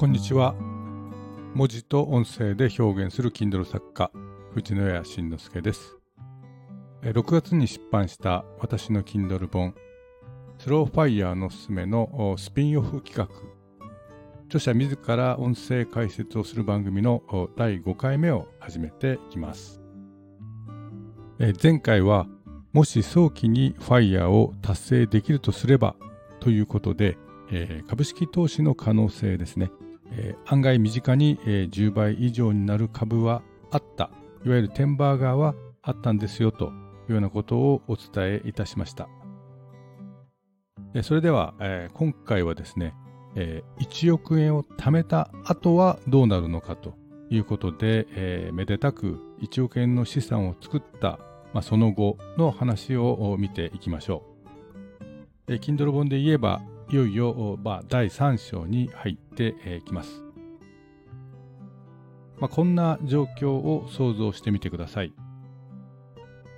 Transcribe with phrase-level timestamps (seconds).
[0.00, 0.54] こんにちは。
[1.52, 4.10] 文字と音声で表現する Kindle 作家
[4.54, 5.98] 藤野谷慎之介です。
[7.02, 9.74] 6月に出版した私の Kindle 本
[10.56, 13.28] スローファイヤーのすすめのスピンオフ企画
[14.46, 17.22] 著者自ら音声解説をする番組の
[17.58, 19.82] 第5回目を始めています。
[21.62, 22.26] 前回は
[22.72, 25.94] もし早期にファイヤーを達成できるとすれば
[26.40, 27.18] ということで、
[27.52, 29.70] え、株式投資の可能性ですね。
[30.12, 34.10] えー、案外身近に、えー、10倍以上になる株はあった。
[34.44, 36.68] いわゆるテンバーガーはあったんですよとい
[37.10, 39.08] うようなことをお伝えいたしました、
[40.94, 42.94] えー、それでは、えー、今回はですね、
[43.34, 46.94] えー、1億円を貯めた後はどうなるのかと
[47.28, 51.18] いうことで、えー、めでたく1億円の資産を作った、
[51.52, 54.22] まあ、その後の話を見ていきましょ
[55.48, 60.24] う、えー、Kindle 本で言えばいよいよ、まあ、第3章に入ってき、えー、ます、
[62.40, 65.12] まあ、こんな状況を想像してみてください。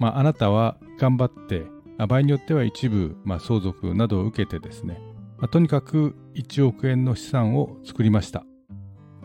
[0.00, 1.64] まあ、あなたは頑張って、
[1.98, 5.00] 場合によっては一部、まあ、相続などを受けてですね、
[5.38, 8.44] まあ、とにかく1億円の資産を作りました。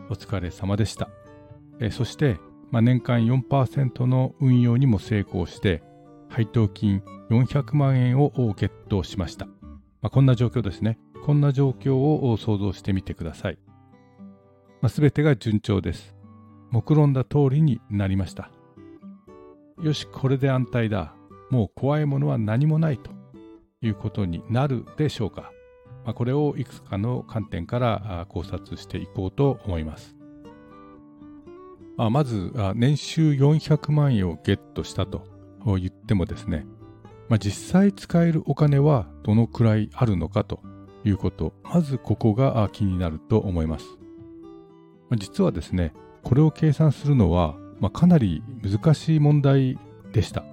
[0.09, 1.09] お疲れ様でした。
[1.79, 2.37] え、そして、
[2.69, 5.81] まあ、年間4%の運用にも成功して、
[6.29, 9.47] 配当金400万円をゲットしました。
[10.01, 10.97] まあ、こんな状況ですね。
[11.25, 13.59] こんな状況を想像してみてください。
[14.81, 16.15] まあ、全てが順調です。
[16.71, 18.49] 目論んだ通りになりました。
[19.81, 21.13] よし、これで安泰だ。
[21.51, 23.11] もう怖いものは何もないと
[23.81, 25.51] いうことになるでしょうか。
[26.03, 30.15] まあ、これをいくつかの観点から考察していこうと思います。
[31.97, 35.27] あまず年収400万円をゲットしたと
[35.65, 36.65] 言ってもですね、
[37.31, 40.59] まあ、実際使えるお金はどのくらいあるのかと
[41.05, 43.85] いうこと、まずここが気になると思います。
[45.09, 49.79] まあ、実はですね、これを計算するのは、まあ、かなり難しい問題
[50.11, 50.43] でした。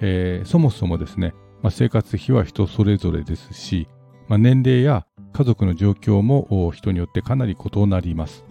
[0.00, 3.86] えー、そもそもですね、まあ、生活費は人それぞれですし、
[4.28, 5.04] まあ、年齢や
[5.34, 8.46] 家族の状況も人によってかなり異なります。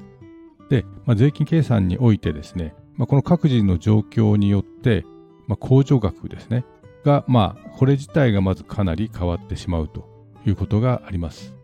[0.70, 5.06] で、まあ、税金計算においてですね、まあ、この各自の状況によって、
[5.48, 6.64] まあ、控除額ですね、
[7.08, 10.06] が、まあ、これ自体がまずかなり変わってしまうと
[10.46, 11.56] いうことがあります。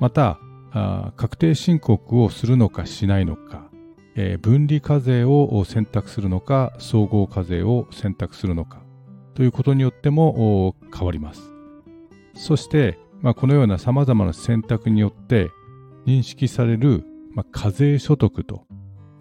[0.00, 0.38] また、
[1.16, 3.68] 確定申告をするのかしないのか、
[4.16, 8.82] えー、分離課税を選択するのか、総合課税を選択するのか
[9.34, 11.52] ということによっても変わります。
[12.34, 15.50] そして、まあ、このような様々な選択によって
[16.06, 17.04] 認識される、
[17.34, 18.66] まあ、課税所得と、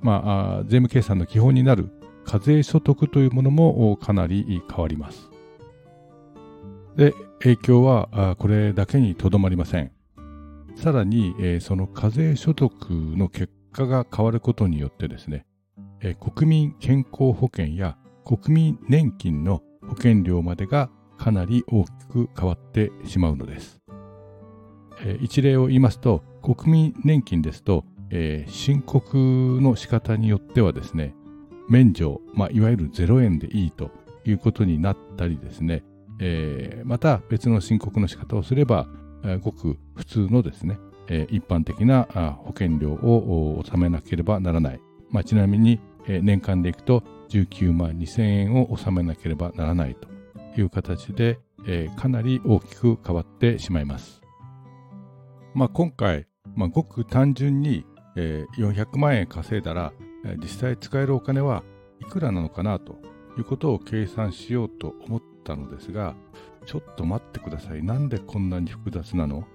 [0.02, 1.90] まあ、税務計算の基本になる
[2.26, 5.30] 課税所得というものもかなり変わります。
[6.96, 9.92] で、影響はこれだけにとどまりません。
[10.76, 15.46] さらに、その課税所得の結果が変わることによってですね、
[16.20, 23.82] 国民健康保険や国民年金の保険料までがかなり大きく変わってしまうのです。
[25.22, 27.86] 一例を言いますと、国民年金ですと、
[28.48, 31.16] 申告の仕方によってはですね、
[31.74, 33.90] 免除、まあ、いわゆる0円でいいと
[34.26, 35.84] いうことになったりですね、
[36.20, 38.88] えー、また別の申告の仕方をすれば、
[39.24, 42.04] えー、ごく普通のですね、えー、一般的な
[42.44, 44.82] 保険料を納めなければならない。
[45.10, 50.08] まあ、ちなみに、えー、年間でいくと19万2000円を納めなければならないと
[50.62, 54.22] いう形で、えー、かなり大きく変わってしまいます。
[55.56, 57.84] まあ、今回、まあ、ごく単純に、
[58.16, 59.92] えー、400万円稼いだら
[60.42, 61.64] 実際使えるお金は
[62.00, 62.94] いくらなのかなと
[63.38, 66.16] いうことを計算しようと思ったのですが、
[66.66, 67.84] ちょっと待ってください。
[67.84, 69.46] なんでこんなに複雑なの？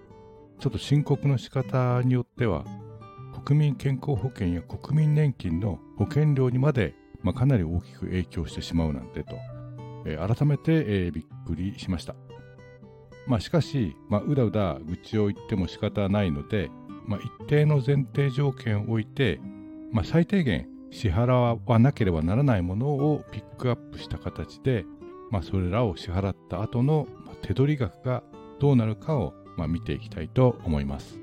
[0.59, 2.65] ちょっと申告の仕方によっては、
[3.45, 9.37] 国民健康保険や国民年金の保険料にまで、まあ、かなり大きく影響してしまうなんてと、
[10.05, 12.15] えー、改めて、えー、びっくりしました。
[13.27, 16.71] まあ、しかし、まあ、うだうだ愚痴を言っても仕方ないので、
[17.07, 19.41] まあ、一定の前提条件を置いて、
[19.93, 24.85] まあ、最低限支払わなければならないものをピックアップした形で、
[25.31, 27.07] まあ、それらを支払った後の
[27.43, 28.23] 手取り額が
[28.59, 31.19] どうなるかを、まあ、見ていきたいと思います。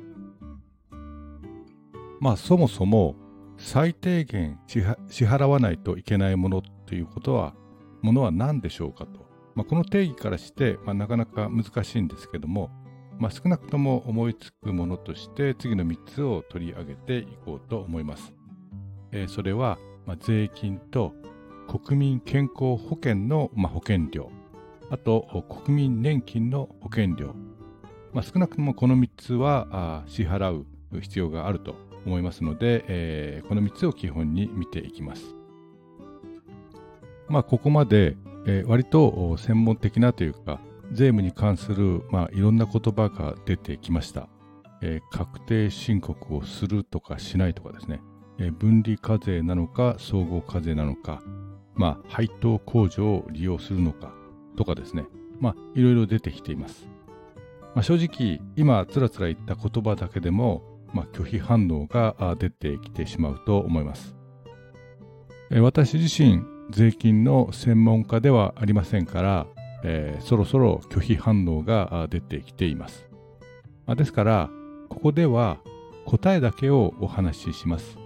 [2.20, 3.16] まあそもそも
[3.58, 4.80] 最低限支
[5.26, 7.54] 払わないといけないものということは
[8.02, 12.70] ものは何でしょうかと、まあ、この定義からして、まあ、なかなか難しいんですけども、
[13.20, 18.35] まあ、少なくとも思いつくものとして次の3つを取り上げていこうと思います。
[19.12, 21.14] えー、それは、まあ、税金と
[21.68, 24.32] 国民健康保険の、まあ、保険料、
[24.90, 27.34] あと国民年金の保険料、
[28.14, 30.66] まあ、少なくともこの3つは支払う
[31.02, 31.76] 必要があると
[32.06, 35.36] 思いますので、えー、この3つを基本に見ていきます。
[37.28, 38.16] まあ、ここまで、
[38.46, 40.60] えー、割と専門的なというか、
[40.92, 44.30] 税務に関する、まあ、いろんな言葉が出てきました。
[44.82, 48.02] えー、確定申告をするとかしないとかですね、
[48.40, 51.22] え、分離課税なのか総合課税なのか、
[51.76, 54.14] まあ、配当控除を利用するのか
[54.58, 55.06] とかですね、
[55.40, 56.88] まあ、いろいろ出てきています。
[57.76, 64.16] まあ、正直、今、つらつら言った言葉だけでも、まあ、拒否反応が出てきてしまうと思います。
[65.52, 66.42] え、私自身、
[66.72, 69.48] 税金の専門家ではありませんから、
[69.84, 73.08] えー、そろそろ拒否反応が出てきています。
[73.86, 74.50] まあ、ですから、
[74.90, 75.60] ここでは
[76.06, 78.05] 答えだけをお話しします。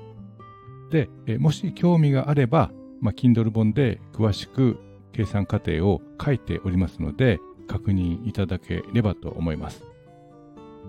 [0.90, 2.72] で、え、もし興味があれば、
[3.02, 4.78] まあ、Kindle 本で詳しく
[5.14, 9.84] 計算過程を書いておりますので、確認いただければと思います。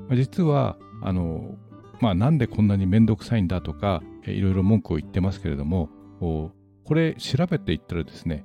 [0.09, 1.57] まあ、実は、あの、
[2.01, 6.53] まあ、なんでこんなにめんどくさいんだとか、えー、いろいろ文句を言ってますけれども、こ
[6.95, 8.45] れ調べていったらですね、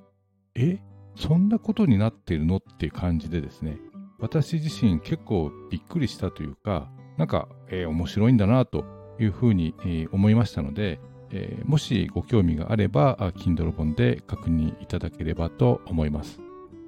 [0.55, 0.79] え
[1.15, 3.77] そんなことになっているのっていう感じでですね、
[4.19, 8.85] 私自身結構びっくりしたというか、なんか、えー、面白いんだなと
[9.19, 10.99] いうふうに、えー、思いましたので、
[11.31, 16.39] えー、もしご興味があれば、Kindle 本で確認いただければと思います。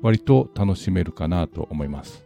[0.02, 2.26] 割と楽しめるかなと思います。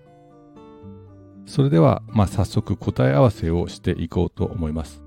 [1.46, 5.04] それでは、まあ、早速答え合わせをしていこうと思います。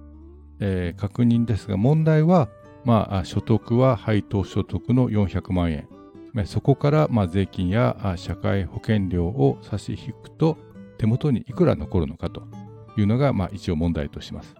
[0.60, 2.48] えー、確認ですが、問題は、
[2.84, 5.88] まあ、所得は配当所得の400万円。
[6.46, 10.58] そこからまあ税金や社会保険料を差し引くと
[10.98, 12.42] 手元にいくら残るのかと
[12.96, 14.56] いうのがまあ一応問題とします。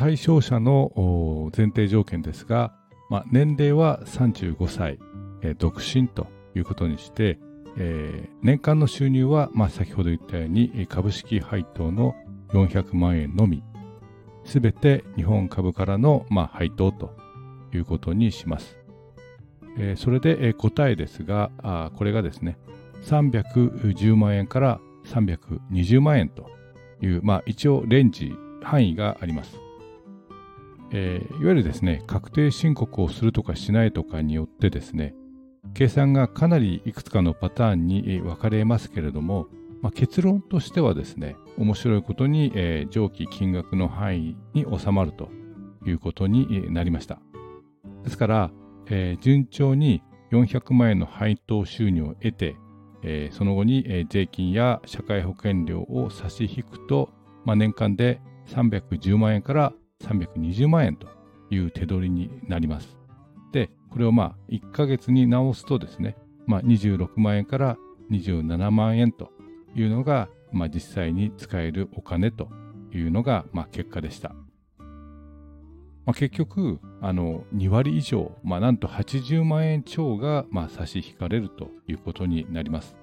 [0.00, 2.72] 対象者の前提条件ですが、
[3.10, 4.98] まあ、年齢は35歳、
[5.42, 7.38] えー、独身ということにして、
[7.76, 12.14] えー、年間の収入は、まあ、先ほど言ったように株式配当の
[12.54, 13.62] 400万円のみ、
[14.46, 17.14] すべて日本株からの、まあ、配当と
[17.74, 18.78] いうことにします。
[19.76, 22.56] えー、それで、えー、答えですがあ、これがですね、
[23.02, 26.48] 310万円から320万円と
[27.02, 28.32] いう、まあ、一応レンジ、
[28.62, 29.58] 範囲があります。
[30.92, 35.14] えー、いわゆるですね、確定申告をするとかしないとかによってですね、
[35.74, 39.46] 計算がかなりいくつかのパターンに分かれますけれども、
[39.82, 45.30] まあ、結論としてはですね、面白いことに、えー、上記金額の範囲に収まると
[45.86, 47.20] いうことになりました。
[48.04, 48.50] ですから、
[48.86, 50.02] えー、順調に
[50.32, 52.56] 400万円の配当収入を得て、
[53.02, 57.10] えー、その後に、えー、税金や社会保険料を差し引くと、
[57.44, 59.72] まあ、年間で310万円から
[60.04, 61.08] 320万円と
[61.50, 62.98] いう手取りになります。
[63.52, 66.16] で、これをまあ1ヶ月に直すとですね、
[66.46, 67.76] まあ、26万円から
[68.10, 69.30] 27万円と
[69.74, 72.48] いうのが、まあ、実際に使えるお金と
[72.92, 74.30] いうのが、まあ、結果でした。
[76.06, 82.96] まあ、結局あの2割以上、まあ、なんと80万円超が、まあ、差し引かれるということになります。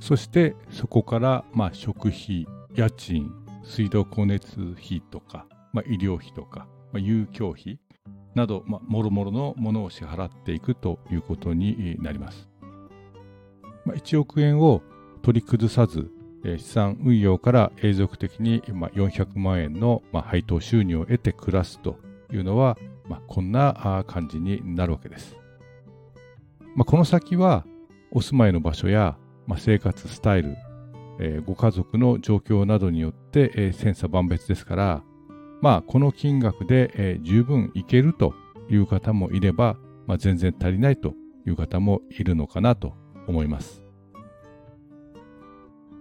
[0.00, 3.32] そしてそこから、まあ、食費、家賃、
[3.66, 7.78] 水道光熱費とか、まあ、医療費とか、まあ、遊興費
[8.34, 12.48] など、まあ、もろもろのものを支払っていくということになります。
[13.84, 14.82] まあ、1億円を
[15.22, 16.10] 取り崩さず、
[16.44, 21.98] 資産運用から永続的に400万円の配当収入を得て暮らすと
[22.32, 25.36] いうのは、まあ、こんな感じになるわけです。
[26.76, 27.64] まあ、この先は
[28.12, 30.56] お住まいの場所や、まあ、生活スタイル、
[31.18, 35.02] えー、ご家族の状況などによって、えー、千差万別ですから、
[35.60, 38.34] まあ、この金額で、えー、十分いけると
[38.68, 41.14] いう方もいれば、まあ、全然足りないと
[41.46, 42.94] いう方もいるのかなと
[43.26, 43.82] 思います。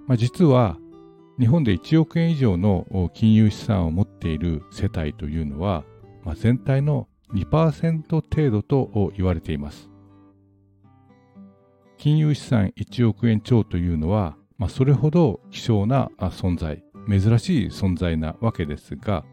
[0.08, 0.78] まあ、実は
[1.40, 5.84] 日本で1億円以上の金融資産を持っている世帯というのは、
[6.24, 9.90] まあ、全体の2%程度と言われています。
[11.98, 19.26] 金融資産1億円超というのは、まあ、それほど希少な存在、珍しい存在なわけですが、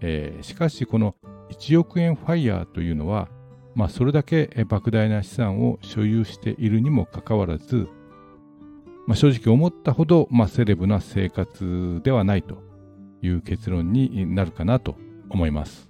[0.00, 1.16] えー、しかしこの
[1.50, 3.28] 1億円ファイヤーというのは、
[3.74, 7.88] まあ、それだけ莫大な資産を所有しているにもかかわらず、
[9.06, 12.62] まあ、正直思ったほど、まあ、セレブな生活ではないと
[13.22, 14.96] いう結論になるかなと
[15.28, 15.88] 思います。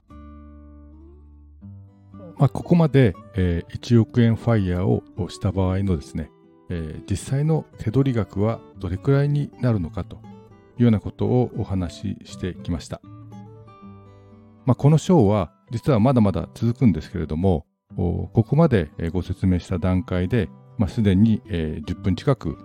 [2.39, 6.31] まあ、ここまで、えー、1億円ファイヤーをした場合のですね、
[6.71, 10.17] えー、実際の手取り額はどれくらいになるのかと
[10.79, 13.01] いうようなことをお話ししてきました。
[14.67, 22.57] まあ、この章は実はまだまだ続くんですけれども、ここまでご説明した段階で、まあ、すでに、え、10分近く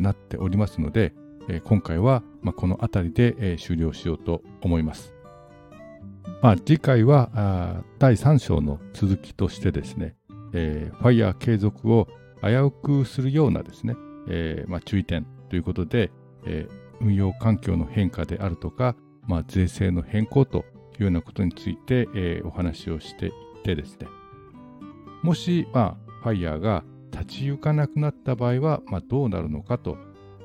[0.00, 1.12] なっておりますので、
[1.48, 5.14] え今回は、まこの辺りで、え終了しようと思います。
[6.42, 10.14] まあ、次回は第3章の続きとしてですね、
[10.52, 12.08] えー、ファイヤー継続を
[12.42, 13.96] 危うくするようなですね、
[14.28, 16.10] えーまあ、注意点ということで、
[16.44, 20.64] えー、運用環境の変化であるとか、まあ、税制の変更と
[20.98, 23.32] いうようなことについて、えー、お話をしていっ
[23.62, 24.06] てですね、
[25.22, 29.98] もし、まあ、ファイヤーが立ち行かなくなった場合は、まあ、どうなるのかと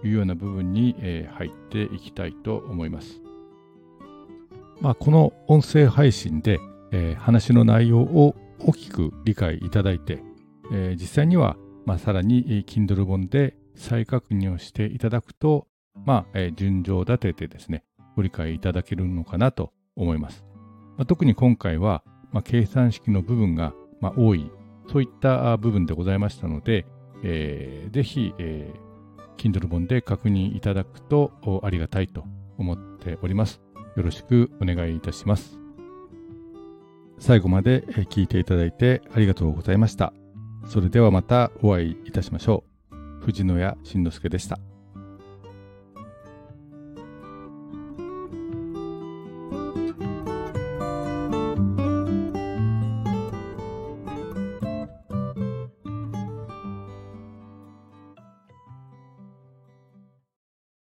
[0.03, 3.21] いうような部分に、えー、入っていきたいと思います。
[4.81, 6.59] まあ、この音声配信で、
[6.91, 10.21] えー、話の内容を大きく理解いただいて、
[10.71, 15.67] えー、実際には、まあ、さらに Kindle 本で再確認をしていただくと、
[16.05, 17.83] まあ、え、順序立ててですね、
[18.15, 20.45] ご理解いただけるのかなと思います。
[20.97, 24.51] まあ、特に今回は、まあ、計算式の部分が、まあ、多い、
[24.91, 26.85] そういった部分でございましたので、
[27.23, 31.31] えー、ぜひ、えー、Kindle 本で確認いただくと
[31.63, 32.25] ありがたいと
[32.57, 33.61] 思っております。
[33.95, 35.59] よろしくお願いいたします。
[37.17, 40.24] 最後まで聞いていただいてありがとうございました。
[40.65, 42.95] それではまたお会いいたしましょう。
[43.25, 44.59] 藤野谷慎之介でした。